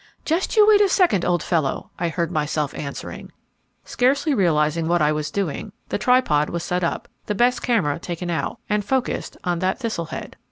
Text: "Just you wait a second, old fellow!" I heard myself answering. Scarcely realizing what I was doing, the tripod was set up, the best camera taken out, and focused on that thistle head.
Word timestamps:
"Just 0.25 0.57
you 0.57 0.65
wait 0.67 0.81
a 0.81 0.89
second, 0.89 1.23
old 1.23 1.43
fellow!" 1.43 1.91
I 1.99 2.09
heard 2.09 2.31
myself 2.31 2.73
answering. 2.73 3.31
Scarcely 3.85 4.33
realizing 4.33 4.87
what 4.87 4.99
I 4.99 5.11
was 5.11 5.29
doing, 5.29 5.73
the 5.89 5.99
tripod 5.99 6.49
was 6.49 6.63
set 6.63 6.83
up, 6.83 7.07
the 7.27 7.35
best 7.35 7.61
camera 7.61 7.99
taken 7.99 8.31
out, 8.31 8.57
and 8.67 8.83
focused 8.83 9.37
on 9.43 9.59
that 9.59 9.77
thistle 9.77 10.05
head. 10.05 10.37